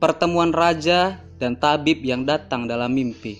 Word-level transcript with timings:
Pertemuan 0.00 0.48
raja 0.48 1.20
dan 1.36 1.60
tabib 1.60 2.00
yang 2.00 2.24
datang 2.24 2.64
dalam 2.64 2.88
mimpi. 2.96 3.36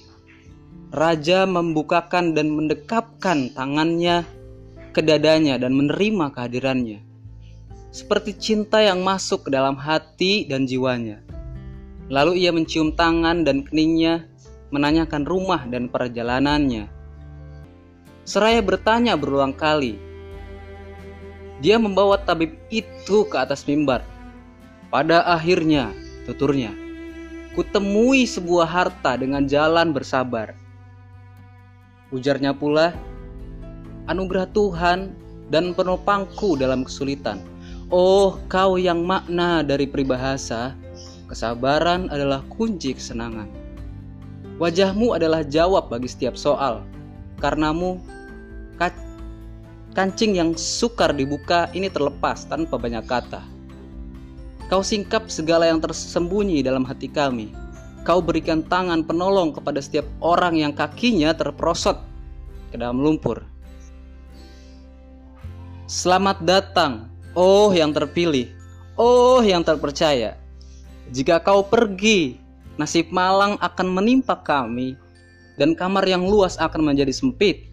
Raja 0.92 1.48
membukakan 1.48 2.36
dan 2.36 2.52
mendekapkan 2.52 3.48
tangannya 3.56 4.28
ke 4.92 5.00
dadanya 5.00 5.56
dan 5.56 5.72
menerima 5.72 6.28
kehadirannya. 6.28 7.00
Seperti 7.88 8.36
cinta 8.36 8.84
yang 8.84 9.00
masuk 9.00 9.48
ke 9.48 9.56
dalam 9.56 9.80
hati 9.80 10.44
dan 10.44 10.68
jiwanya. 10.68 11.24
Lalu 12.12 12.44
ia 12.44 12.52
mencium 12.52 12.92
tangan 12.92 13.40
dan 13.40 13.64
keningnya, 13.64 14.28
menanyakan 14.68 15.24
rumah 15.24 15.64
dan 15.64 15.88
perjalanannya. 15.88 16.92
Seraya 18.28 18.60
bertanya 18.60 19.16
berulang 19.16 19.56
kali, 19.56 19.96
dia 21.64 21.80
membawa 21.80 22.20
tabib 22.20 22.52
itu 22.68 23.24
ke 23.28 23.36
atas 23.40 23.64
mimbar. 23.64 24.04
Pada 24.92 25.24
akhirnya, 25.24 25.92
tuturnya, 26.24 26.74
kutemui 27.54 28.26
sebuah 28.26 28.66
harta 28.66 29.16
dengan 29.20 29.44
jalan 29.46 29.94
bersabar. 29.94 30.56
Ujarnya 32.10 32.56
pula, 32.56 32.96
anugerah 34.10 34.50
Tuhan 34.50 35.14
dan 35.48 35.72
penopangku 35.76 36.58
dalam 36.58 36.82
kesulitan. 36.82 37.38
Oh, 37.90 38.38
kau 38.46 38.78
yang 38.78 39.02
makna 39.02 39.66
dari 39.66 39.86
peribahasa, 39.86 40.74
kesabaran 41.26 42.10
adalah 42.10 42.42
kunci 42.50 42.94
kesenangan. 42.94 43.50
Wajahmu 44.62 45.16
adalah 45.16 45.42
jawab 45.42 45.90
bagi 45.90 46.06
setiap 46.06 46.36
soal. 46.36 46.84
Karenamu, 47.40 47.98
Kancing 49.90 50.38
yang 50.38 50.54
sukar 50.54 51.10
dibuka 51.10 51.66
ini 51.74 51.90
terlepas 51.90 52.46
tanpa 52.46 52.78
banyak 52.78 53.02
kata. 53.10 53.42
Kau 54.70 54.86
singkap 54.86 55.26
segala 55.26 55.66
yang 55.66 55.82
tersembunyi 55.82 56.62
dalam 56.62 56.86
hati 56.86 57.10
kami. 57.10 57.50
Kau 58.06 58.22
berikan 58.22 58.62
tangan 58.62 59.02
penolong 59.02 59.50
kepada 59.50 59.82
setiap 59.82 60.06
orang 60.22 60.62
yang 60.62 60.70
kakinya 60.70 61.34
terperosot 61.34 61.98
ke 62.70 62.78
dalam 62.78 63.02
lumpur. 63.02 63.42
Selamat 65.90 66.38
datang, 66.46 67.10
oh 67.34 67.74
yang 67.74 67.90
terpilih, 67.90 68.46
oh 68.94 69.42
yang 69.42 69.66
terpercaya. 69.66 70.38
Jika 71.10 71.42
kau 71.42 71.66
pergi, 71.66 72.38
nasib 72.78 73.10
malang 73.10 73.58
akan 73.58 73.90
menimpa 73.90 74.38
kami, 74.38 74.94
dan 75.58 75.74
kamar 75.74 76.06
yang 76.06 76.22
luas 76.22 76.54
akan 76.62 76.94
menjadi 76.94 77.10
sempit. 77.10 77.66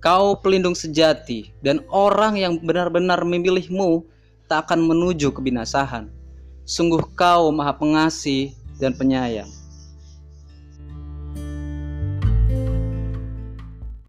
Kau 0.00 0.40
pelindung 0.40 0.72
sejati 0.72 1.52
dan 1.60 1.84
orang 1.92 2.40
yang 2.40 2.56
benar-benar 2.64 3.20
memilihmu 3.28 4.08
tak 4.48 4.68
akan 4.68 4.84
menuju 4.84 5.32
kebinasahan. 5.32 6.08
Sungguh 6.64 7.00
kau 7.16 7.52
maha 7.52 7.76
pengasih 7.76 8.52
dan 8.80 8.96
penyayang. 8.96 9.48